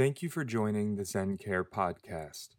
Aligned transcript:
Thank 0.00 0.22
you 0.22 0.30
for 0.30 0.46
joining 0.46 0.96
the 0.96 1.04
Zen 1.04 1.36
Care 1.36 1.62
podcast. 1.62 2.56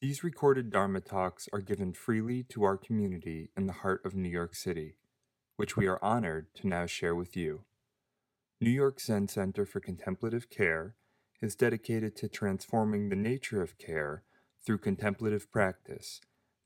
These 0.00 0.24
recorded 0.24 0.70
Dharma 0.70 1.02
talks 1.02 1.46
are 1.52 1.60
given 1.60 1.92
freely 1.92 2.42
to 2.44 2.64
our 2.64 2.78
community 2.78 3.50
in 3.54 3.66
the 3.66 3.74
heart 3.74 4.00
of 4.06 4.14
New 4.14 4.30
York 4.30 4.54
City, 4.54 4.94
which 5.56 5.76
we 5.76 5.86
are 5.86 6.02
honored 6.02 6.46
to 6.54 6.66
now 6.66 6.86
share 6.86 7.14
with 7.14 7.36
you. 7.36 7.64
New 8.58 8.70
York 8.70 9.02
Zen 9.02 9.28
Center 9.28 9.66
for 9.66 9.80
Contemplative 9.80 10.48
Care 10.48 10.94
is 11.42 11.54
dedicated 11.54 12.16
to 12.16 12.26
transforming 12.26 13.10
the 13.10 13.16
nature 13.16 13.60
of 13.60 13.76
care 13.76 14.22
through 14.64 14.78
contemplative 14.78 15.52
practice 15.52 16.22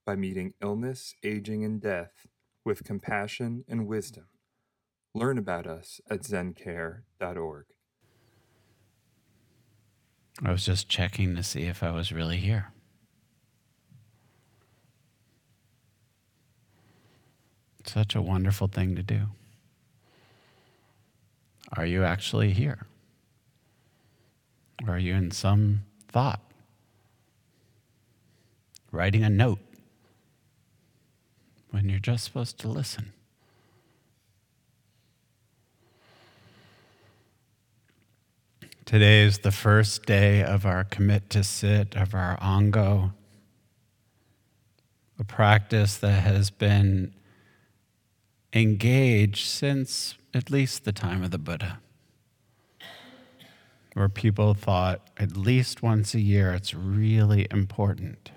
by 0.07 0.15
meeting 0.15 0.55
illness, 0.63 1.17
aging, 1.25 1.65
and 1.65 1.81
death 1.81 2.29
with 2.65 2.85
compassion 2.85 3.65
and 3.67 3.89
wisdom. 3.89 4.27
Learn 5.17 5.37
about 5.37 5.67
us 5.67 6.01
at 6.09 6.23
zencare.org. 6.23 7.65
I 10.41 10.51
was 10.51 10.65
just 10.65 10.89
checking 10.89 11.37
to 11.37 11.43
see 11.43 11.63
if 11.63 11.83
I 11.83 11.91
was 11.91 12.13
really 12.13 12.39
here. 12.39 12.73
Such 17.85 18.15
a 18.15 18.23
wonderful 18.23 18.69
thing 18.69 18.97
to 18.97 19.03
do. 19.03 19.27
Are 21.77 21.87
you 21.87 22.05
actually 22.05 22.53
here? 22.53 22.87
Or 24.87 24.95
are 24.95 24.99
you 24.99 25.15
in 25.15 25.31
some 25.31 25.83
thought? 26.09 26.41
Writing 28.91 29.25
a 29.25 29.31
note 29.31 29.61
when 31.71 31.89
you're 31.89 31.99
just 31.99 32.25
supposed 32.25 32.59
to 32.59 32.69
listen? 32.69 33.13
Today 38.93 39.23
is 39.23 39.39
the 39.39 39.51
first 39.51 40.05
day 40.05 40.45
of 40.45 40.67
our 40.67 40.85
commit 40.85 41.31
to 41.31 41.43
sit, 41.43 41.97
of 41.97 42.15
our 42.15 42.37
ango, 42.43 43.15
a 45.19 45.25
practice 45.25 45.97
that 45.97 46.23
has 46.23 46.51
been 46.51 47.15
engaged 48.53 49.47
since 49.47 50.19
at 50.35 50.51
least 50.51 50.85
the 50.85 50.93
time 50.93 51.23
of 51.23 51.31
the 51.31 51.39
Buddha, 51.39 51.81
where 53.95 54.11
people 54.11 54.53
thought 54.53 55.09
at 55.17 55.39
least 55.39 55.83
once 55.83 56.13
a 56.13 56.21
year 56.21 56.53
it's 56.53 56.75
really 56.75 57.47
important 57.51 58.31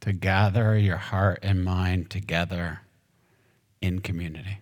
to 0.00 0.14
gather 0.14 0.78
your 0.78 0.96
heart 0.96 1.40
and 1.42 1.62
mind 1.62 2.08
together 2.08 2.80
in 3.82 3.98
community, 3.98 4.60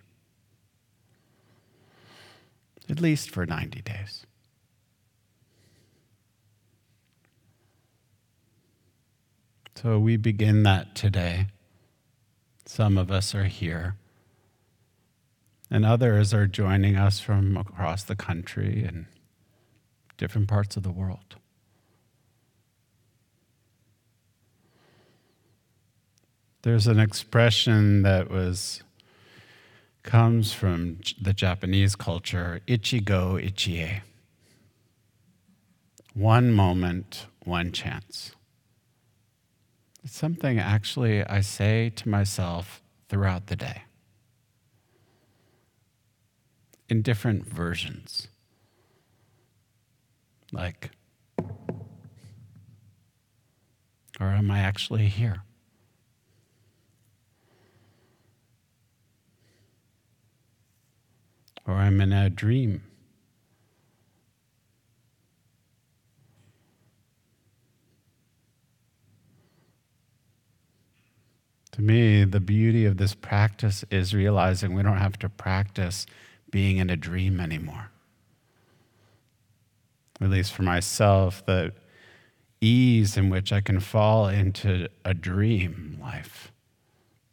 at 2.95 3.01
least 3.01 3.29
for 3.29 3.45
90 3.45 3.81
days. 3.81 4.25
So 9.75 9.99
we 9.99 10.15
begin 10.15 10.63
that 10.63 10.95
today. 10.95 11.47
Some 12.65 12.97
of 12.97 13.11
us 13.11 13.35
are 13.35 13.43
here, 13.43 13.97
and 15.69 15.85
others 15.85 16.33
are 16.33 16.47
joining 16.47 16.95
us 16.95 17.19
from 17.19 17.57
across 17.57 18.03
the 18.03 18.15
country 18.15 18.85
and 18.85 19.07
different 20.17 20.47
parts 20.47 20.77
of 20.77 20.83
the 20.83 20.91
world. 20.91 21.35
There's 26.61 26.87
an 26.87 26.99
expression 26.99 28.03
that 28.03 28.31
was 28.31 28.81
comes 30.05 30.53
from 30.53 30.99
the 31.19 31.33
Japanese 31.33 31.95
culture, 31.95 32.61
ichigo 32.67 33.43
ichie. 33.43 34.01
One 36.13 36.53
moment, 36.53 37.25
one 37.43 37.71
chance. 37.71 38.31
It's 40.03 40.15
something 40.15 40.59
actually 40.59 41.25
I 41.25 41.41
say 41.41 41.89
to 41.95 42.07
myself 42.07 42.83
throughout 43.09 43.47
the 43.47 43.55
day 43.55 43.81
in 46.87 47.01
different 47.01 47.47
versions. 47.47 48.27
Like, 50.51 50.91
or 54.19 54.27
am 54.27 54.51
I 54.51 54.59
actually 54.59 55.07
here? 55.07 55.44
Or 61.67 61.75
I'm 61.75 61.99
in 62.01 62.13
a 62.13 62.29
dream. 62.29 62.83
To 71.71 71.81
me, 71.81 72.23
the 72.23 72.39
beauty 72.39 72.85
of 72.85 72.95
this 72.95 73.13
practice 73.13 73.83
is 73.91 74.13
realizing 74.13 74.73
we 74.73 74.83
don't 74.83 74.97
have 74.97 75.19
to 75.19 75.27
practice 75.27 76.05
being 76.49 76.77
in 76.77 76.89
a 76.89 76.95
dream 76.95 77.41
anymore. 77.41 77.89
At 80.21 80.29
least 80.29 80.53
for 80.53 80.63
myself, 80.63 81.45
the 81.45 81.73
ease 82.61 83.17
in 83.17 83.29
which 83.29 83.51
I 83.51 83.59
can 83.59 83.81
fall 83.81 84.29
into 84.29 84.87
a 85.03 85.13
dream 85.13 85.97
life 86.01 86.53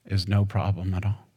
is 0.05 0.27
no 0.27 0.45
problem 0.45 0.93
at 0.95 1.07
all. 1.07 1.29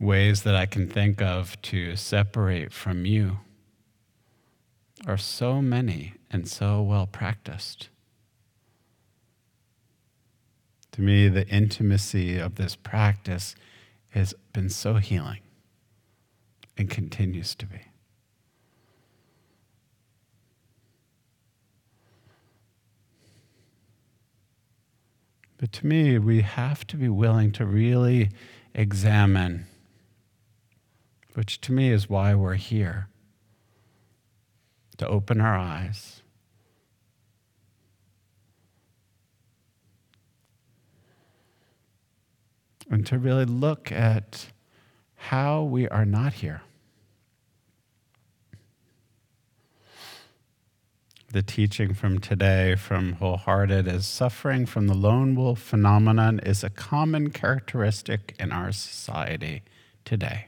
Ways 0.00 0.42
that 0.42 0.54
I 0.54 0.66
can 0.66 0.88
think 0.88 1.22
of 1.22 1.60
to 1.62 1.96
separate 1.96 2.72
from 2.72 3.06
you 3.06 3.38
are 5.06 5.16
so 5.16 5.62
many 5.62 6.14
and 6.30 6.48
so 6.48 6.82
well 6.82 7.06
practiced. 7.06 7.88
To 10.92 11.02
me, 11.02 11.28
the 11.28 11.46
intimacy 11.48 12.38
of 12.38 12.54
this 12.54 12.76
practice 12.76 13.54
has 14.10 14.34
been 14.52 14.70
so 14.70 14.94
healing 14.94 15.40
and 16.76 16.88
continues 16.88 17.54
to 17.56 17.66
be. 17.66 17.80
But 25.56 25.72
to 25.72 25.86
me, 25.86 26.18
we 26.18 26.42
have 26.42 26.86
to 26.88 26.96
be 26.96 27.08
willing 27.08 27.50
to 27.52 27.64
really 27.64 28.30
examine, 28.74 29.66
which 31.34 31.60
to 31.60 31.72
me 31.72 31.90
is 31.90 32.08
why 32.08 32.34
we're 32.34 32.54
here, 32.54 33.08
to 34.96 35.06
open 35.06 35.40
our 35.40 35.56
eyes 35.56 36.22
and 42.90 43.06
to 43.06 43.18
really 43.18 43.44
look 43.44 43.90
at 43.90 44.46
how 45.16 45.62
we 45.62 45.88
are 45.88 46.04
not 46.04 46.34
here. 46.34 46.62
The 51.32 51.42
teaching 51.42 51.94
from 51.94 52.20
today 52.20 52.76
from 52.76 53.14
Wholehearted 53.14 53.88
is 53.88 54.06
suffering 54.06 54.66
from 54.66 54.86
the 54.86 54.94
lone 54.94 55.34
wolf 55.34 55.58
phenomenon 55.58 56.38
is 56.38 56.62
a 56.62 56.70
common 56.70 57.30
characteristic 57.30 58.36
in 58.38 58.52
our 58.52 58.70
society 58.70 59.62
today. 60.04 60.46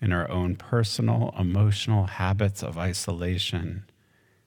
In 0.00 0.12
our 0.12 0.30
own 0.30 0.56
personal, 0.56 1.34
emotional 1.38 2.06
habits 2.06 2.62
of 2.62 2.78
isolation 2.78 3.84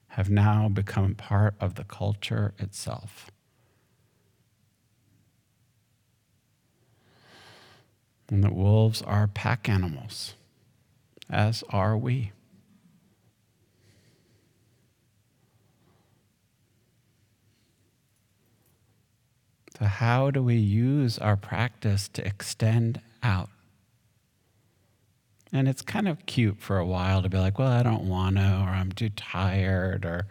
have 0.08 0.30
now 0.30 0.68
become 0.68 1.14
part 1.14 1.54
of 1.60 1.74
the 1.74 1.84
culture 1.84 2.54
itself. 2.58 3.30
and 8.32 8.42
that 8.42 8.54
wolves 8.54 9.02
are 9.02 9.28
pack 9.28 9.68
animals, 9.68 10.34
as 11.28 11.62
are 11.68 11.98
we. 11.98 12.32
So, 19.78 19.84
how 19.84 20.30
do 20.30 20.42
we 20.42 20.56
use 20.56 21.18
our 21.18 21.36
practice 21.36 22.08
to 22.08 22.26
extend 22.26 23.02
out? 23.22 23.50
And 25.52 25.68
it's 25.68 25.82
kind 25.82 26.08
of 26.08 26.24
cute 26.24 26.60
for 26.60 26.78
a 26.78 26.86
while 26.86 27.22
to 27.22 27.28
be 27.28 27.36
like, 27.36 27.58
well, 27.58 27.70
I 27.70 27.82
don't 27.82 28.08
want 28.08 28.36
to, 28.36 28.42
or 28.42 28.70
I'm 28.70 28.90
too 28.92 29.10
tired, 29.10 30.06
or 30.06 30.26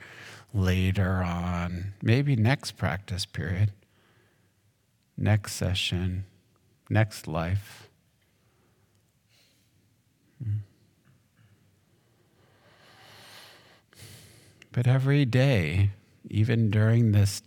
later 0.53 1.23
on, 1.23 1.94
maybe 2.01 2.35
next 2.35 2.71
practice 2.71 3.25
period, 3.25 3.71
next 5.15 5.53
session, 5.53 6.25
next 6.89 7.27
life. 7.27 7.88
But 14.71 14.88
every 14.88 15.25
day, 15.25 15.89
even 16.29 16.71
during 16.71 17.12
this, 17.12 17.41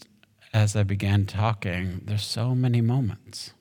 as 0.53 0.77
I 0.77 0.83
began 0.83 1.25
talking, 1.25 2.03
there's 2.05 2.25
so 2.25 2.55
many 2.55 2.83
moments. 2.83 3.54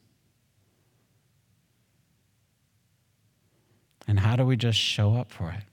And 4.08 4.20
how 4.20 4.36
do 4.36 4.46
we 4.46 4.58
just 4.58 4.78
show 4.78 5.16
up 5.16 5.32
for 5.32 5.52
it? 5.52 5.64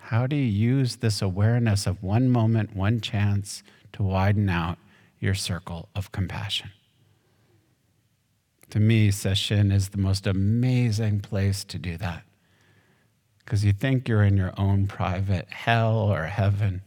How 0.00 0.26
do 0.28 0.36
you 0.36 0.44
use 0.44 0.96
this 0.96 1.20
awareness 1.20 1.86
of 1.86 2.02
one 2.02 2.28
moment, 2.28 2.76
one 2.76 3.00
chance 3.00 3.64
to 3.92 4.04
widen 4.04 4.48
out 4.48 4.78
your 5.18 5.34
circle 5.34 5.88
of 5.96 6.12
compassion? 6.12 6.70
To 8.70 8.78
me, 8.78 9.10
Sesshin 9.10 9.72
is 9.72 9.88
the 9.88 9.98
most 9.98 10.26
amazing 10.26 11.20
place 11.20 11.64
to 11.64 11.78
do 11.78 11.96
that. 11.96 12.22
Because 13.38 13.64
you 13.64 13.72
think 13.72 14.08
you're 14.08 14.22
in 14.22 14.36
your 14.36 14.52
own 14.56 14.86
private 14.86 15.48
hell 15.50 15.96
or 15.98 16.26
heaven, 16.26 16.82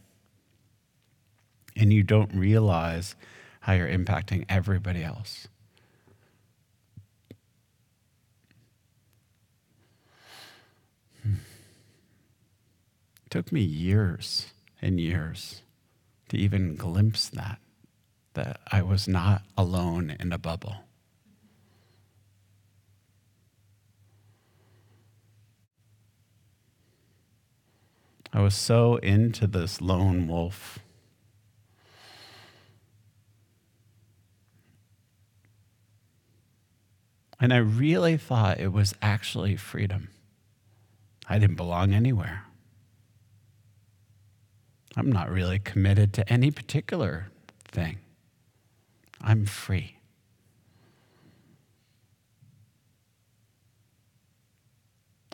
and 1.76 1.92
you 1.92 2.02
don't 2.02 2.34
realize 2.34 3.16
how 3.60 3.74
you're 3.74 3.88
impacting 3.88 4.44
everybody 4.48 5.02
else. 5.02 5.48
Took 13.30 13.52
me 13.52 13.60
years 13.60 14.52
and 14.82 15.00
years 15.00 15.62
to 16.28 16.36
even 16.36 16.74
glimpse 16.74 17.28
that, 17.28 17.58
that 18.34 18.60
I 18.70 18.82
was 18.82 19.06
not 19.06 19.42
alone 19.56 20.16
in 20.18 20.32
a 20.32 20.38
bubble. 20.38 20.84
I 28.32 28.40
was 28.40 28.54
so 28.54 28.96
into 28.96 29.46
this 29.46 29.80
lone 29.80 30.28
wolf. 30.28 30.78
And 37.40 37.52
I 37.52 37.56
really 37.56 38.16
thought 38.16 38.60
it 38.60 38.72
was 38.72 38.94
actually 39.00 39.56
freedom. 39.56 40.10
I 41.28 41.38
didn't 41.38 41.56
belong 41.56 41.92
anywhere. 41.92 42.44
I'm 44.96 45.10
not 45.10 45.30
really 45.30 45.58
committed 45.58 46.12
to 46.14 46.32
any 46.32 46.50
particular 46.50 47.28
thing. 47.64 47.98
I'm 49.20 49.46
free. 49.46 49.96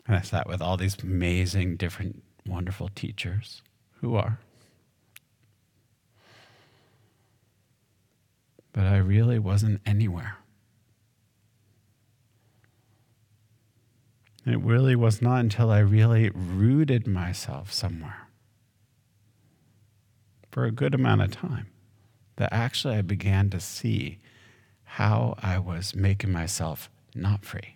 And 0.05 0.15
I 0.15 0.21
sat 0.21 0.47
with 0.47 0.61
all 0.61 0.77
these 0.77 0.95
amazing 1.01 1.75
different 1.77 2.23
wonderful 2.45 2.89
teachers 2.95 3.61
who 3.99 4.15
are. 4.15 4.39
But 8.71 8.85
I 8.85 8.97
really 8.97 9.39
wasn't 9.39 9.81
anywhere. 9.85 10.37
it 14.45 14.61
really 14.61 14.95
was 14.95 15.21
not 15.21 15.41
until 15.41 15.69
I 15.69 15.79
really 15.79 16.29
rooted 16.29 17.05
myself 17.05 17.73
somewhere 17.73 18.26
for 20.57 20.65
a 20.65 20.71
good 20.71 20.95
amount 20.95 21.21
of 21.21 21.29
time 21.29 21.67
that 22.37 22.51
actually 22.51 22.95
I 22.95 23.03
began 23.03 23.51
to 23.51 23.59
see 23.59 24.17
how 24.85 25.35
I 25.37 25.59
was 25.59 25.93
making 25.93 26.31
myself 26.31 26.89
not 27.13 27.45
free. 27.45 27.75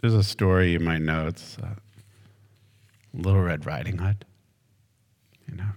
There's 0.00 0.14
a 0.14 0.24
story 0.24 0.74
in 0.74 0.82
my 0.82 0.98
notes, 0.98 1.58
uh, 1.62 1.76
Little 3.12 3.42
Red 3.42 3.66
Riding 3.66 3.98
Hood. 3.98 4.24
You 5.48 5.58
know, 5.58 5.70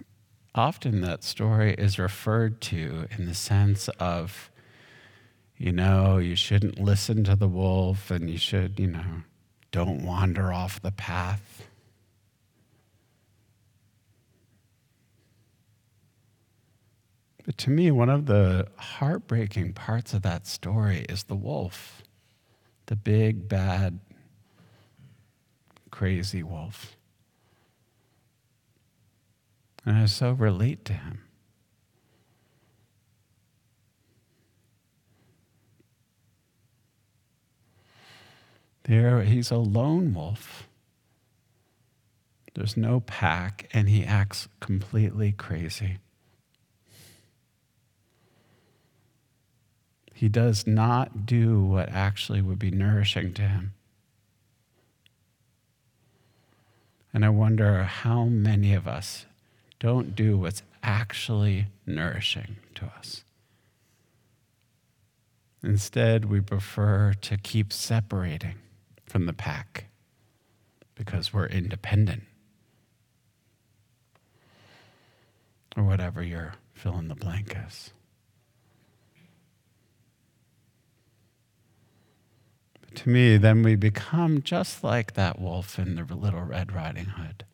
often 0.56 1.02
that 1.02 1.24
story 1.24 1.76
is 1.76 2.00
referred 2.00 2.60
to 2.62 3.06
in 3.16 3.28
the 3.28 3.36
sense 3.36 3.88
of, 4.00 4.50
you 5.58 5.72
know, 5.72 6.18
you 6.18 6.36
shouldn't 6.36 6.80
listen 6.80 7.24
to 7.24 7.36
the 7.36 7.48
wolf, 7.48 8.12
and 8.12 8.30
you 8.30 8.38
should, 8.38 8.80
you 8.80 8.88
know, 8.88 9.24
don't 9.72 10.06
wander 10.06 10.54
off 10.54 10.82
the 10.82 10.92
path. 10.92 11.68
But 17.46 17.58
to 17.60 17.70
me, 17.70 17.92
one 17.92 18.10
of 18.10 18.26
the 18.26 18.68
heartbreaking 18.76 19.74
parts 19.74 20.14
of 20.14 20.22
that 20.24 20.46
story 20.46 21.06
is 21.08 21.24
the 21.24 21.36
wolf, 21.36 22.04
the 22.88 22.96
big, 22.96 23.48
bad, 23.48 24.00
crazy 25.90 26.44
wolf. 26.44 26.98
And 29.86 29.98
I 29.98 30.06
so 30.08 30.34
relate 30.34 30.84
to 30.86 30.94
him. 30.94 31.27
There, 38.88 39.22
he's 39.24 39.52
a 39.52 39.58
lone 39.58 40.14
wolf. 40.14 40.70
There's 42.54 42.78
no 42.78 43.02
pack, 43.02 43.70
and 43.74 43.90
he 43.90 44.04
acts 44.04 44.48
completely 44.62 45.34
crazy. 45.34 45.98
He 50.14 50.30
does 50.30 50.66
not 50.66 51.26
do 51.26 51.62
what 51.62 51.90
actually 51.90 52.42
would 52.42 52.58
be 52.58 52.72
nourishing 52.72 53.34
to 53.34 53.42
him. 53.44 53.74
And 57.14 57.24
I 57.24 57.30
wonder 57.30 57.84
how 57.84 58.24
many 58.26 58.74
of 58.74 58.88
us 58.88 59.26
don't 59.80 60.16
do 60.16 60.38
what's 60.38 60.64
actually 60.82 61.68
nourishing 61.86 62.56
to 62.76 62.86
us. 62.98 63.24
Instead, 65.62 66.26
we 66.26 66.40
prefer 66.40 67.14
to 67.22 67.38
keep 67.38 67.74
separating 67.74 68.56
from 69.08 69.26
the 69.26 69.34
pack 69.34 69.86
because 70.96 71.34
we're 71.34 71.48
independent. 71.48 72.24
Or 75.76 75.84
whatever 75.84 76.24
your 76.24 76.54
fill 76.74 76.98
in 76.98 77.08
the 77.08 77.16
blank 77.16 77.56
is. 77.68 77.92
to 82.98 83.10
me, 83.10 83.38
then 83.38 83.62
we 83.62 83.76
become 83.76 84.42
just 84.42 84.84
like 84.84 85.14
that 85.14 85.40
wolf 85.40 85.78
in 85.78 85.96
the 85.96 86.16
little 86.16 86.42
Red 86.42 86.74
Riding 86.74 87.06
Hood. 87.06 87.46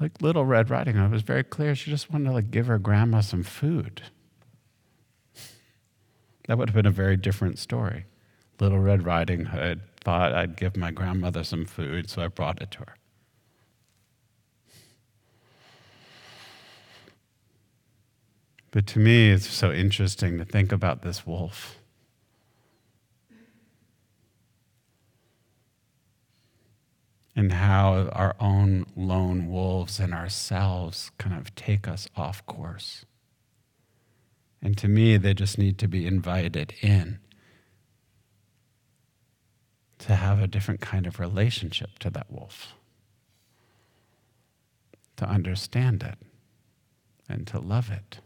Like 0.00 0.20
Little 0.20 0.44
Red 0.44 0.70
Riding 0.70 0.96
Hood 0.96 1.10
was 1.10 1.22
very 1.22 1.44
clear. 1.44 1.74
She 1.74 1.90
just 1.90 2.12
wanted 2.12 2.26
to 2.26 2.32
like 2.32 2.50
give 2.50 2.66
her 2.66 2.78
grandma 2.78 3.20
some 3.20 3.42
food. 3.42 4.02
That 6.48 6.56
would 6.56 6.70
have 6.70 6.74
been 6.74 6.86
a 6.86 6.90
very 6.90 7.18
different 7.18 7.58
story. 7.58 8.06
Little 8.58 8.78
Red 8.78 9.04
Riding 9.04 9.44
Hood 9.44 9.82
thought 10.00 10.32
I'd 10.32 10.56
give 10.56 10.76
my 10.76 10.90
grandmother 10.90 11.44
some 11.44 11.66
food, 11.66 12.08
so 12.08 12.22
I 12.22 12.28
brought 12.28 12.62
it 12.62 12.70
to 12.72 12.78
her. 12.78 12.96
But 18.70 18.86
to 18.88 18.98
me, 18.98 19.30
it's 19.30 19.46
so 19.46 19.72
interesting 19.72 20.38
to 20.38 20.44
think 20.46 20.72
about 20.72 21.02
this 21.02 21.26
wolf. 21.26 21.76
And 27.36 27.52
how 27.52 28.08
our 28.12 28.34
own 28.40 28.86
lone 28.96 29.48
wolves 29.48 30.00
and 30.00 30.14
ourselves 30.14 31.10
kind 31.18 31.38
of 31.38 31.54
take 31.54 31.86
us 31.86 32.08
off 32.16 32.44
course. 32.46 33.04
And 34.60 34.76
to 34.78 34.88
me, 34.88 35.16
they 35.16 35.34
just 35.34 35.58
need 35.58 35.78
to 35.78 35.88
be 35.88 36.06
invited 36.06 36.74
in 36.80 37.18
to 39.98 40.14
have 40.14 40.40
a 40.40 40.46
different 40.46 40.80
kind 40.80 41.06
of 41.06 41.20
relationship 41.20 41.98
to 42.00 42.10
that 42.10 42.30
wolf, 42.30 42.74
to 45.16 45.28
understand 45.28 46.02
it, 46.02 46.18
and 47.28 47.46
to 47.48 47.58
love 47.58 47.90
it 47.90 48.20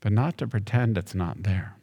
but 0.00 0.12
not 0.12 0.38
to 0.38 0.46
pretend 0.46 0.96
it's 0.96 1.14
not 1.14 1.42
there. 1.42 1.77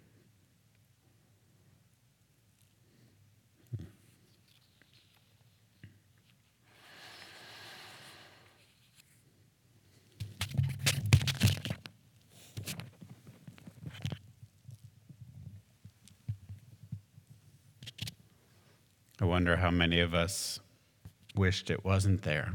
I 19.26 19.28
wonder 19.28 19.56
how 19.56 19.72
many 19.72 20.02
of 20.02 20.14
us 20.14 20.60
wished 21.36 21.72
it 21.72 21.84
wasn't 21.84 22.22
there 22.22 22.54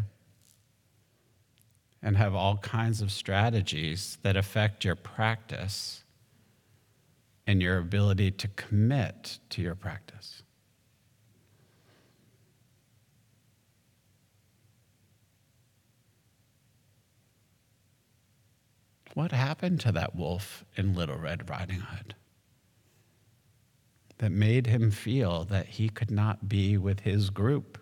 and 2.00 2.16
have 2.16 2.32
all 2.32 2.58
kinds 2.58 3.02
of 3.02 3.10
strategies 3.10 4.18
that 4.22 4.36
affect 4.36 4.84
your 4.84 4.94
practice 4.94 6.04
and 7.44 7.60
your 7.60 7.78
ability 7.78 8.30
to 8.30 8.46
commit 8.46 9.40
to 9.48 9.60
your 9.60 9.74
practice. 9.74 10.44
What 19.14 19.32
happened 19.32 19.80
to 19.80 19.90
that 19.90 20.14
wolf 20.14 20.64
in 20.76 20.94
Little 20.94 21.18
Red 21.18 21.50
Riding 21.50 21.80
Hood? 21.80 22.14
That 24.20 24.30
made 24.30 24.66
him 24.66 24.90
feel 24.90 25.44
that 25.46 25.64
he 25.64 25.88
could 25.88 26.10
not 26.10 26.46
be 26.46 26.76
with 26.76 27.00
his 27.00 27.30
group? 27.30 27.78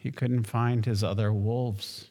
He 0.00 0.10
couldn't 0.10 0.44
find 0.44 0.86
his 0.86 1.04
other 1.04 1.34
wolves. 1.34 2.08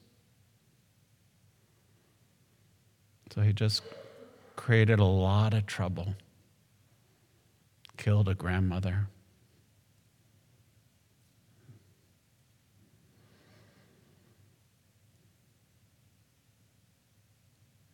So 3.34 3.42
he 3.42 3.54
just 3.54 3.82
created 4.56 5.00
a 5.00 5.04
lot 5.04 5.56
of 5.56 5.66
trouble, 5.66 6.14
killed 7.98 8.30
a 8.30 8.36
grandmother. 8.36 9.08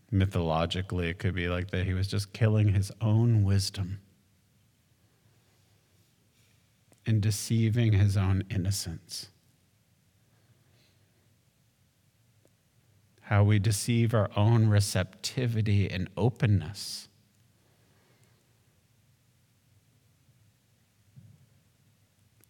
Mythologically, 0.09 1.09
it 1.09 1.19
could 1.19 1.35
be 1.35 1.49
like 1.49 1.71
that 1.71 1.85
he 1.85 1.93
was 1.93 2.07
just 2.07 2.31
killing 2.31 2.69
his 2.69 2.91
own 3.01 3.43
wisdom 3.43 3.99
and 7.05 7.21
deceiving 7.21 7.93
his 7.93 8.15
own 8.15 8.43
innocence. 8.49 9.29
How 13.21 13.43
we 13.43 13.59
deceive 13.59 14.13
our 14.13 14.29
own 14.37 14.67
receptivity 14.67 15.89
and 15.89 16.09
openness. 16.15 17.09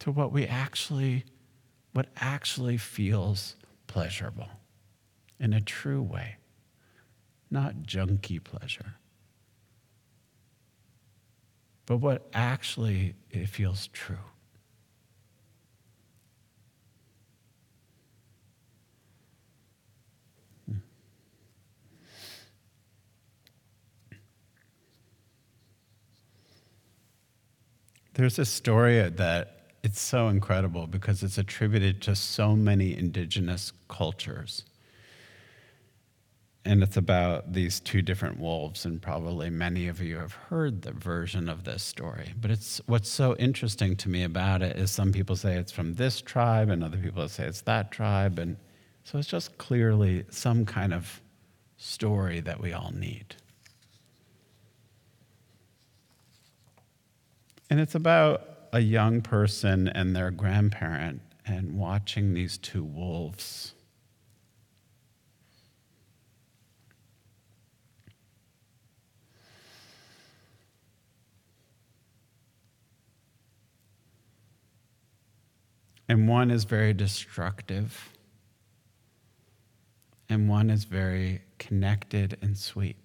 To 0.00 0.12
what 0.12 0.32
we 0.32 0.46
actually, 0.46 1.24
what 1.92 2.06
actually 2.16 2.76
feels 2.76 3.56
pleasurable 3.88 4.48
in 5.40 5.52
a 5.52 5.60
true 5.60 6.02
way 6.02 6.37
not 7.50 7.82
junky 7.82 8.42
pleasure, 8.42 8.94
but 11.86 11.98
what 11.98 12.28
actually 12.34 13.14
it 13.30 13.48
feels 13.48 13.88
true. 13.88 14.18
There's 28.14 28.38
a 28.40 28.44
story 28.44 29.08
that 29.08 29.58
it's 29.84 30.00
so 30.00 30.26
incredible 30.26 30.88
because 30.88 31.22
it's 31.22 31.38
attributed 31.38 32.02
to 32.02 32.16
so 32.16 32.56
many 32.56 32.98
indigenous 32.98 33.72
cultures 33.88 34.64
and 36.64 36.82
it's 36.82 36.96
about 36.96 37.52
these 37.52 37.80
two 37.80 38.02
different 38.02 38.38
wolves 38.38 38.84
and 38.84 39.00
probably 39.00 39.48
many 39.48 39.88
of 39.88 40.00
you 40.00 40.18
have 40.18 40.32
heard 40.32 40.82
the 40.82 40.92
version 40.92 41.48
of 41.48 41.64
this 41.64 41.82
story. 41.82 42.34
But 42.38 42.50
it's 42.50 42.80
what's 42.86 43.08
so 43.08 43.36
interesting 43.36 43.96
to 43.96 44.08
me 44.08 44.22
about 44.22 44.62
it 44.62 44.76
is 44.76 44.90
some 44.90 45.12
people 45.12 45.36
say 45.36 45.56
it's 45.56 45.72
from 45.72 45.94
this 45.94 46.20
tribe 46.20 46.68
and 46.68 46.84
other 46.84 46.98
people 46.98 47.26
say 47.28 47.44
it's 47.44 47.62
that 47.62 47.90
tribe. 47.90 48.38
And 48.38 48.56
so 49.04 49.18
it's 49.18 49.28
just 49.28 49.56
clearly 49.56 50.24
some 50.30 50.66
kind 50.66 50.92
of 50.92 51.22
story 51.78 52.40
that 52.40 52.60
we 52.60 52.72
all 52.72 52.90
need. 52.92 53.36
And 57.70 57.80
it's 57.80 57.94
about 57.94 58.42
a 58.72 58.80
young 58.80 59.22
person 59.22 59.88
and 59.88 60.14
their 60.14 60.30
grandparent 60.30 61.22
and 61.46 61.78
watching 61.78 62.34
these 62.34 62.58
two 62.58 62.84
wolves 62.84 63.74
And 76.08 76.26
one 76.26 76.50
is 76.50 76.64
very 76.64 76.94
destructive, 76.94 78.14
and 80.28 80.48
one 80.48 80.70
is 80.70 80.84
very 80.84 81.42
connected 81.58 82.38
and 82.40 82.56
sweet. 82.56 82.96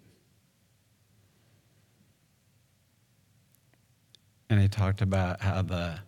And 4.50 4.62
he 4.62 4.69
talked 4.69 5.01
about 5.01 5.41
how 5.41 5.63
the, 5.63 6.00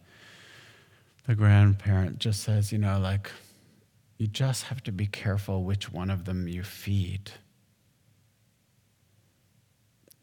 the 1.28 1.36
grandparent 1.36 2.20
just 2.20 2.42
says, 2.44 2.72
you 2.72 2.78
know, 2.78 2.98
like, 2.98 3.30
you 4.18 4.28
just 4.28 4.64
have 4.64 4.82
to 4.84 4.94
be 4.94 5.08
careful 5.08 5.64
which 5.64 5.92
one 5.92 6.10
of 6.10 6.24
them 6.24 6.48
you 6.48 6.64
feed. 6.64 7.32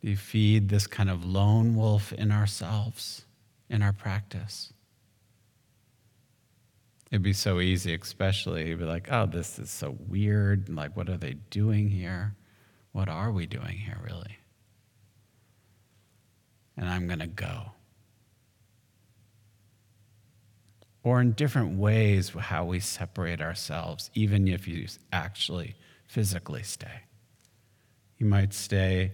You 0.00 0.17
feed 0.17 0.71
this 0.71 0.87
kind 0.87 1.11
of 1.11 1.25
lone 1.25 1.76
wolf 1.76 2.12
in 2.14 2.33
ourselves, 2.33 3.26
in 3.69 3.83
our 3.83 3.93
practice 3.93 4.73
It'd 7.12 7.23
be 7.23 7.35
so 7.35 7.61
easy, 7.61 7.95
especially, 7.95 8.71
you'd 8.71 8.78
be 8.78 8.87
like, 8.87 9.09
oh, 9.12 9.26
this 9.26 9.59
is 9.59 9.71
so 9.71 9.95
weird. 10.09 10.71
Like, 10.71 10.97
what 10.97 11.11
are 11.11 11.19
they 11.19 11.35
doing 11.50 11.90
here? 11.90 12.35
What 12.92 13.11
are 13.11 13.31
we 13.31 13.45
doing 13.45 13.76
here, 13.76 14.00
really? 14.02 14.38
And 16.75 16.88
I'm 16.88 17.07
going 17.07 17.19
to 17.19 17.26
go. 17.26 17.73
Or 21.02 21.21
in 21.21 21.33
different 21.33 21.76
ways, 21.76 22.31
how 22.31 22.64
we 22.64 22.81
separate 22.81 23.42
ourselves, 23.42 24.11
even 24.14 24.49
if 24.49 24.66
you 24.66 24.87
actually 25.12 25.76
physically 26.07 26.62
stay. 26.62 27.02
You 28.16 28.25
might 28.25 28.54
stay 28.54 29.12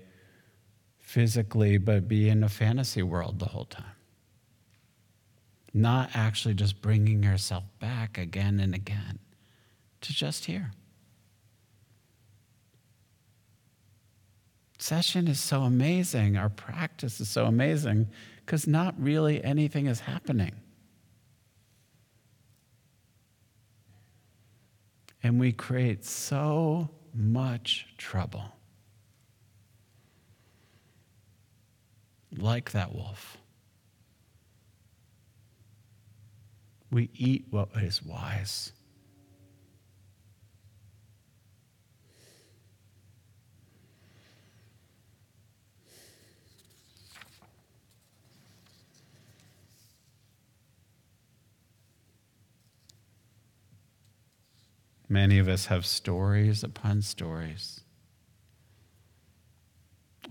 physically, 1.00 1.78
but 1.78 2.06
be 2.06 2.28
in 2.28 2.44
a 2.44 2.48
fantasy 2.48 3.02
world 3.02 3.40
the 3.40 3.46
whole 3.46 3.64
time 3.64 3.97
not 5.74 6.10
actually 6.14 6.54
just 6.54 6.80
bringing 6.80 7.22
yourself 7.22 7.64
back 7.78 8.18
again 8.18 8.60
and 8.60 8.74
again 8.74 9.18
to 10.00 10.12
just 10.12 10.46
here. 10.46 10.72
Sesshin 14.78 15.28
is 15.28 15.40
so 15.40 15.62
amazing. 15.62 16.36
Our 16.36 16.48
practice 16.48 17.20
is 17.20 17.28
so 17.28 17.46
amazing 17.46 18.08
because 18.44 18.66
not 18.66 18.94
really 18.98 19.42
anything 19.42 19.86
is 19.86 20.00
happening. 20.00 20.52
And 25.22 25.40
we 25.40 25.52
create 25.52 26.04
so 26.04 26.88
much 27.12 27.88
trouble. 27.98 28.44
Like 32.36 32.70
that 32.70 32.94
wolf. 32.94 33.36
We 36.90 37.10
eat 37.14 37.46
what 37.50 37.68
is 37.76 38.02
wise. 38.02 38.72
Many 55.10 55.38
of 55.38 55.48
us 55.48 55.66
have 55.66 55.86
stories 55.86 56.62
upon 56.62 57.00
stories 57.00 57.80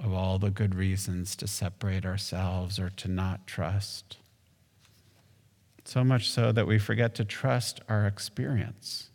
of 0.03 0.13
all 0.13 0.37
the 0.37 0.51
good 0.51 0.75
reasons 0.75 1.35
to 1.37 1.47
separate 1.47 2.05
ourselves 2.05 2.77
or 2.77 2.89
to 2.91 3.07
not 3.07 3.47
trust. 3.47 4.17
So 5.87 6.03
much 6.03 6.29
so 6.29 6.51
that 6.51 6.67
we 6.67 6.79
forget 6.79 7.15
to 7.15 7.23
trust 7.23 7.79
our 7.87 8.07
experience, 8.07 9.09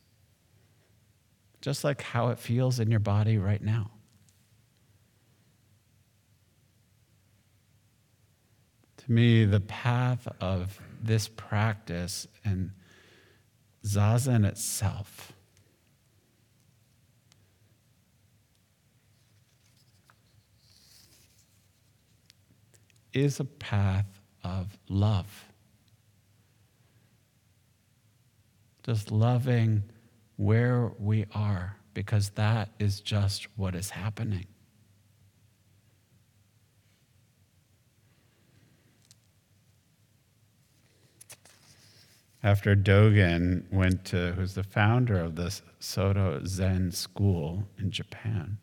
just 1.60 1.84
like 1.84 2.00
how 2.00 2.28
it 2.28 2.38
feels 2.38 2.80
in 2.80 2.90
your 2.90 2.98
body 2.98 3.36
right 3.36 3.62
now. 3.62 3.90
To 8.96 9.12
me, 9.12 9.44
the 9.44 9.60
path 9.60 10.26
of 10.40 10.80
this 11.02 11.28
practice 11.28 12.26
and 12.42 12.70
zazen 13.84 14.46
itself 14.46 15.34
is 23.12 23.40
a 23.40 23.44
path 23.44 24.06
of 24.42 24.78
love. 24.88 25.51
Just 28.82 29.10
loving 29.10 29.84
where 30.36 30.92
we 30.98 31.26
are, 31.34 31.76
because 31.94 32.30
that 32.30 32.70
is 32.78 33.00
just 33.00 33.46
what 33.56 33.74
is 33.74 33.90
happening. 33.90 34.46
after 42.42 42.74
Dogen 42.74 43.64
went 43.70 44.04
to, 44.06 44.32
who's 44.32 44.54
the 44.54 44.64
founder 44.64 45.18
of 45.18 45.36
the 45.36 45.60
Soto 45.78 46.44
Zen 46.44 46.90
school 46.90 47.68
in 47.78 47.90
Japan. 47.90 48.58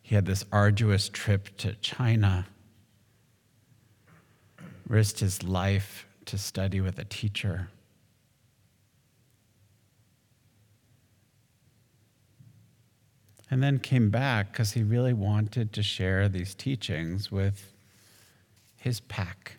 He 0.00 0.14
had 0.14 0.24
this 0.24 0.44
arduous 0.50 1.10
trip 1.10 1.56
to 1.58 1.74
China, 1.74 2.46
risked 4.86 5.20
his 5.20 5.42
life 5.42 6.06
to 6.28 6.38
study 6.38 6.80
with 6.80 6.98
a 6.98 7.04
teacher. 7.04 7.70
And 13.50 13.62
then 13.62 13.78
came 13.78 14.10
back 14.10 14.52
because 14.52 14.72
he 14.72 14.82
really 14.82 15.14
wanted 15.14 15.72
to 15.72 15.82
share 15.82 16.28
these 16.28 16.54
teachings 16.54 17.32
with 17.32 17.72
his 18.76 19.00
pack. 19.00 19.56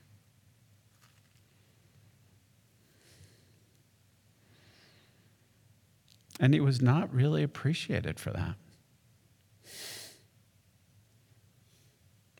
And 6.40 6.54
he 6.54 6.60
was 6.60 6.82
not 6.82 7.12
really 7.14 7.42
appreciated 7.42 8.20
for 8.20 8.30
that. 8.30 8.56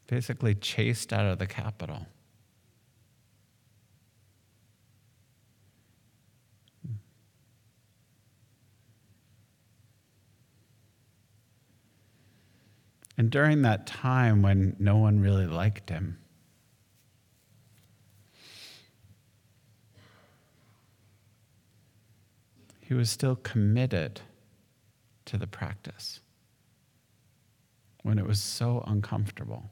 Basically, 0.06 0.54
chased 0.54 1.12
out 1.12 1.26
of 1.26 1.40
the 1.40 1.48
capital. 1.48 2.06
And 13.20 13.30
during 13.30 13.64
that 13.64 13.86
time 13.86 14.42
when 14.42 14.78
no 14.80 14.96
one 14.96 15.20
really 15.20 15.46
liked 15.46 15.90
him, 15.90 16.20
he 22.80 22.94
was 22.94 23.10
still 23.10 23.36
committed 23.36 24.22
to 25.26 25.38
the 25.38 25.48
practice 25.48 26.22
when 28.04 28.18
it 28.18 28.26
was 28.26 28.40
so 28.40 28.86
uncomfortable. 28.88 29.70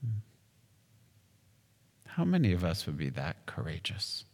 Hmm. 0.00 0.20
How 2.06 2.24
many 2.24 2.52
of 2.54 2.64
us 2.64 2.86
would 2.86 2.96
be 2.96 3.10
that 3.10 3.44
courageous? 3.44 4.24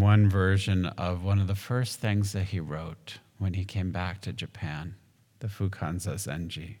One 0.00 0.28
version 0.28 0.86
of 0.86 1.22
one 1.22 1.38
of 1.38 1.46
the 1.46 1.54
first 1.54 2.00
things 2.00 2.32
that 2.32 2.44
he 2.44 2.60
wrote 2.60 3.18
when 3.38 3.54
he 3.54 3.64
came 3.64 3.90
back 3.90 4.20
to 4.22 4.32
Japan, 4.32 4.96
the 5.40 5.48
Fukan 5.48 5.96
Zazengi. 5.96 6.76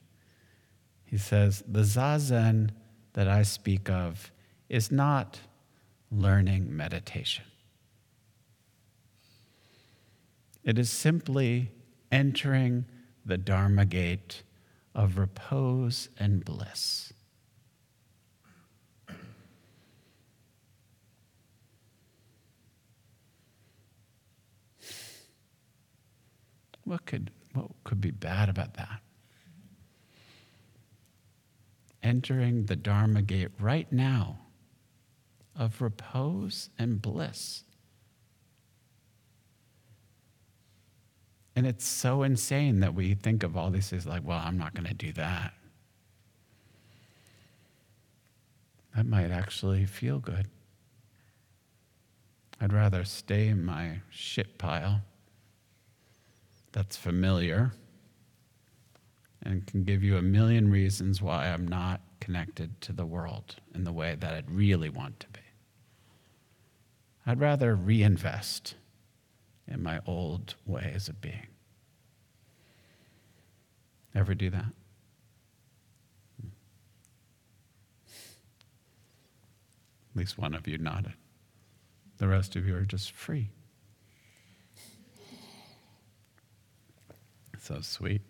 He 1.04 1.18
says, 1.18 1.62
The 1.68 1.82
Zazen 1.82 2.70
that 3.12 3.28
I 3.28 3.42
speak 3.42 3.90
of 3.90 4.32
is 4.68 4.90
not 4.90 5.40
learning 6.10 6.74
meditation. 6.74 7.44
It 10.64 10.78
is 10.78 10.90
simply 10.90 11.70
entering 12.10 12.86
the 13.24 13.38
Dharma 13.38 13.84
gate 13.84 14.42
of 14.94 15.18
repose 15.18 16.08
and 16.18 16.44
bliss. 16.44 17.12
What 26.92 27.06
could, 27.06 27.30
what 27.54 27.70
could 27.84 28.02
be 28.02 28.10
bad 28.10 28.50
about 28.50 28.74
that? 28.74 29.00
Entering 32.02 32.66
the 32.66 32.76
Dharma 32.76 33.22
gate 33.22 33.48
right 33.58 33.90
now 33.90 34.40
of 35.56 35.80
repose 35.80 36.68
and 36.78 37.00
bliss. 37.00 37.64
And 41.56 41.66
it's 41.66 41.86
so 41.86 42.24
insane 42.24 42.80
that 42.80 42.92
we 42.92 43.14
think 43.14 43.42
of 43.42 43.56
all 43.56 43.70
these 43.70 43.88
things 43.88 44.04
like, 44.04 44.22
well, 44.22 44.42
I'm 44.44 44.58
not 44.58 44.74
going 44.74 44.86
to 44.86 44.92
do 44.92 45.14
that. 45.14 45.54
That 48.94 49.06
might 49.06 49.30
actually 49.30 49.86
feel 49.86 50.18
good. 50.18 50.46
I'd 52.60 52.74
rather 52.74 53.02
stay 53.04 53.48
in 53.48 53.64
my 53.64 54.00
shit 54.10 54.58
pile 54.58 55.00
that's 56.72 56.96
familiar 56.96 57.72
and 59.42 59.66
can 59.66 59.84
give 59.84 60.02
you 60.02 60.16
a 60.16 60.22
million 60.22 60.70
reasons 60.70 61.20
why 61.20 61.48
I'm 61.48 61.66
not 61.66 62.00
connected 62.20 62.80
to 62.82 62.92
the 62.92 63.06
world 63.06 63.56
in 63.74 63.84
the 63.84 63.92
way 63.92 64.16
that 64.18 64.32
I'd 64.32 64.50
really 64.50 64.88
want 64.88 65.20
to 65.20 65.28
be. 65.28 65.40
I'd 67.26 67.40
rather 67.40 67.74
reinvest 67.74 68.74
in 69.68 69.82
my 69.82 70.00
old 70.06 70.54
ways 70.66 71.08
of 71.08 71.20
being. 71.20 71.46
Ever 74.14 74.34
do 74.34 74.50
that? 74.50 74.72
At 80.10 80.16
least 80.16 80.36
one 80.36 80.54
of 80.54 80.68
you 80.68 80.78
nodded. 80.78 81.14
The 82.18 82.28
rest 82.28 82.54
of 82.54 82.66
you 82.66 82.76
are 82.76 82.82
just 82.82 83.12
free. 83.12 83.50
So 87.62 87.80
sweet. 87.80 88.22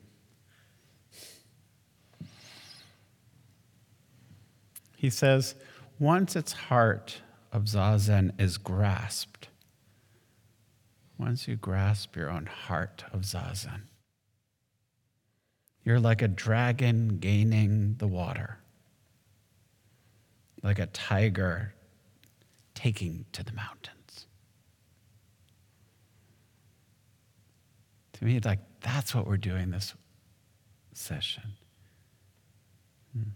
He 4.94 5.08
says, 5.08 5.54
once 5.98 6.36
its 6.36 6.52
heart 6.52 7.22
of 7.50 7.62
Zazen 7.62 8.38
is 8.38 8.58
grasped, 8.58 9.48
once 11.16 11.48
you 11.48 11.56
grasp 11.56 12.14
your 12.14 12.28
own 12.28 12.44
heart 12.44 13.04
of 13.10 13.22
Zazen, 13.22 13.84
you're 15.82 15.98
like 15.98 16.20
a 16.20 16.28
dragon 16.28 17.16
gaining 17.16 17.94
the 17.96 18.06
water, 18.06 18.58
like 20.62 20.78
a 20.78 20.86
tiger 20.86 21.72
taking 22.74 23.24
to 23.32 23.42
the 23.42 23.52
mountains. 23.54 24.26
To 28.12 28.26
me, 28.26 28.38
like 28.44 28.58
that's 28.82 29.14
what 29.14 29.26
we're 29.26 29.36
doing 29.36 29.70
this 29.70 29.94
session. 30.92 31.42
Hmm. 33.12 33.30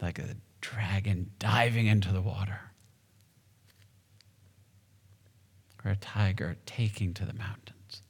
Like 0.00 0.18
a 0.18 0.36
dragon 0.60 1.30
diving 1.38 1.86
into 1.86 2.12
the 2.12 2.20
water, 2.20 2.60
or 5.84 5.90
a 5.90 5.96
tiger 5.96 6.56
taking 6.66 7.14
to 7.14 7.24
the 7.24 7.34
mountains. 7.34 8.02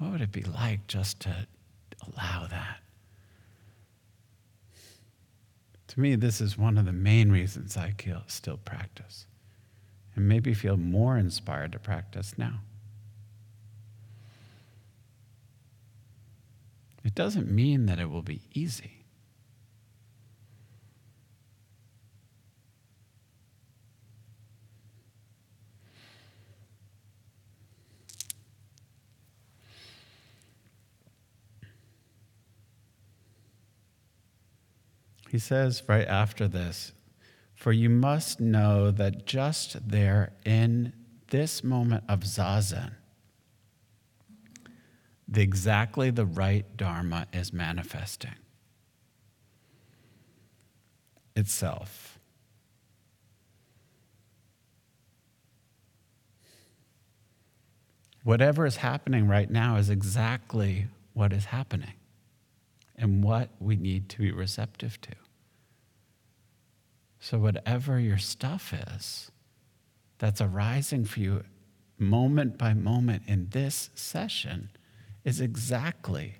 What 0.00 0.12
would 0.12 0.22
it 0.22 0.32
be 0.32 0.42
like 0.42 0.86
just 0.86 1.20
to 1.20 1.46
allow 2.08 2.46
that? 2.46 2.78
To 5.88 6.00
me, 6.00 6.14
this 6.14 6.40
is 6.40 6.56
one 6.56 6.78
of 6.78 6.86
the 6.86 6.92
main 6.92 7.30
reasons 7.30 7.76
I 7.76 7.92
still 8.26 8.56
practice 8.56 9.26
and 10.16 10.28
maybe 10.28 10.54
feel 10.54 10.76
more 10.76 11.16
inspired 11.16 11.72
to 11.72 11.78
practice 11.78 12.34
now. 12.36 12.60
It 17.04 17.14
doesn't 17.14 17.50
mean 17.50 17.86
that 17.86 17.98
it 17.98 18.10
will 18.10 18.22
be 18.22 18.42
easy. 18.52 19.00
He 35.30 35.38
says 35.38 35.84
right 35.86 36.08
after 36.08 36.48
this, 36.48 36.92
for 37.60 37.72
you 37.72 37.90
must 37.90 38.40
know 38.40 38.90
that 38.90 39.26
just 39.26 39.86
there 39.86 40.32
in 40.46 40.94
this 41.28 41.62
moment 41.62 42.02
of 42.08 42.20
zazen, 42.20 42.92
the, 45.28 45.42
exactly 45.42 46.08
the 46.08 46.24
right 46.24 46.64
Dharma 46.78 47.26
is 47.34 47.52
manifesting 47.52 48.34
itself. 51.36 52.18
Whatever 58.24 58.64
is 58.64 58.76
happening 58.76 59.28
right 59.28 59.50
now 59.50 59.76
is 59.76 59.90
exactly 59.90 60.86
what 61.12 61.34
is 61.34 61.44
happening 61.44 61.92
and 62.96 63.22
what 63.22 63.50
we 63.60 63.76
need 63.76 64.08
to 64.08 64.18
be 64.18 64.32
receptive 64.32 64.98
to. 65.02 65.12
So, 67.20 67.38
whatever 67.38 68.00
your 68.00 68.18
stuff 68.18 68.72
is 68.72 69.30
that's 70.18 70.40
arising 70.40 71.04
for 71.04 71.20
you 71.20 71.44
moment 71.98 72.56
by 72.56 72.72
moment 72.72 73.24
in 73.26 73.48
this 73.50 73.90
session 73.94 74.70
is 75.22 75.40
exactly 75.40 76.36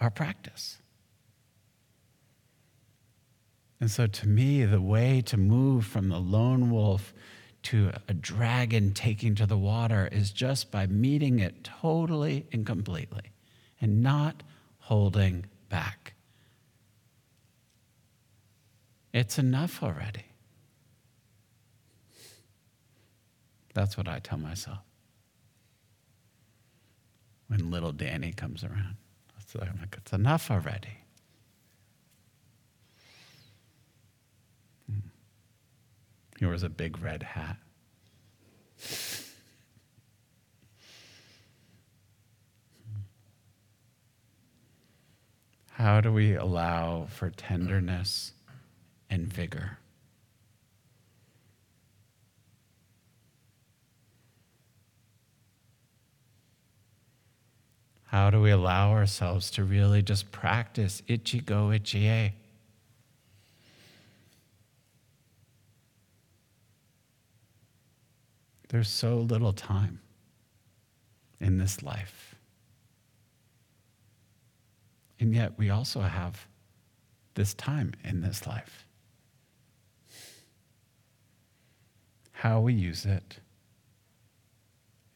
our 0.00 0.10
practice. 0.10 0.78
And 3.80 3.88
so, 3.88 4.08
to 4.08 4.28
me, 4.28 4.64
the 4.64 4.80
way 4.80 5.20
to 5.22 5.36
move 5.36 5.86
from 5.86 6.08
the 6.08 6.18
lone 6.18 6.70
wolf 6.70 7.14
to 7.64 7.92
a 8.08 8.14
dragon 8.14 8.92
taking 8.92 9.36
to 9.36 9.46
the 9.46 9.56
water 9.56 10.08
is 10.10 10.32
just 10.32 10.72
by 10.72 10.88
meeting 10.88 11.38
it 11.38 11.62
totally 11.62 12.46
and 12.52 12.66
completely 12.66 13.32
and 13.80 14.02
not 14.02 14.42
holding 14.78 15.46
back. 15.68 16.13
It's 19.14 19.38
enough 19.38 19.80
already. 19.80 20.24
That's 23.72 23.96
what 23.96 24.08
I 24.08 24.18
tell 24.18 24.38
myself. 24.38 24.80
When 27.46 27.70
little 27.70 27.92
Danny 27.92 28.32
comes 28.32 28.64
around, 28.64 28.96
I'm 29.54 29.78
like, 29.78 29.94
it's 29.96 30.12
enough 30.12 30.50
already. 30.50 30.98
Hmm. 34.90 34.98
He 36.40 36.46
wears 36.46 36.64
a 36.64 36.68
big 36.68 37.00
red 37.00 37.22
hat. 37.22 37.56
Hmm. 42.82 43.02
How 45.70 46.00
do 46.00 46.12
we 46.12 46.34
allow 46.34 47.06
for 47.08 47.30
tenderness 47.30 48.33
and 49.10 49.32
vigor? 49.32 49.78
How 58.06 58.30
do 58.30 58.40
we 58.40 58.52
allow 58.52 58.92
ourselves 58.92 59.50
to 59.52 59.64
really 59.64 60.00
just 60.00 60.30
practice 60.30 61.02
ichi-go, 61.08 61.72
ichi-e? 61.72 62.32
There's 68.68 68.88
so 68.88 69.18
little 69.18 69.52
time 69.52 70.00
in 71.40 71.58
this 71.58 71.82
life. 71.82 72.36
And 75.18 75.34
yet, 75.34 75.58
we 75.58 75.70
also 75.70 76.00
have 76.00 76.46
this 77.34 77.54
time 77.54 77.94
in 78.04 78.20
this 78.20 78.46
life. 78.46 78.83
How 82.44 82.60
we 82.60 82.74
use 82.74 83.06
it 83.06 83.40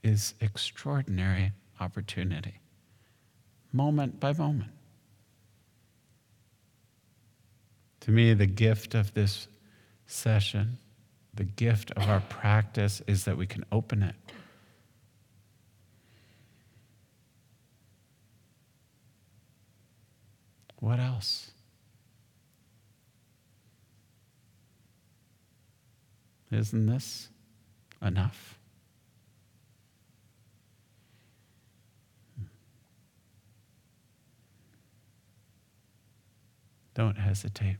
is 0.03 0.33
extraordinary 0.41 1.53
opportunity, 1.79 2.55
moment 3.71 4.19
by 4.19 4.33
moment. 4.33 4.71
To 8.01 8.11
me, 8.11 8.33
the 8.33 8.47
gift 8.47 8.95
of 8.95 9.13
this 9.13 9.47
session 10.07 10.79
the 11.35 11.45
gift 11.45 11.91
of 11.91 12.09
our 12.09 12.21
practice 12.31 13.03
is 13.07 13.27
that 13.27 13.37
we 13.37 13.47
can 13.47 13.63
open 13.71 14.03
it. 14.03 14.15
What 20.81 20.99
else? 20.99 21.51
Isn't 26.51 26.87
this 26.87 27.29
enough? 28.01 28.59
Hmm. 32.39 32.47
Don't 36.95 37.19
hesitate. 37.19 37.77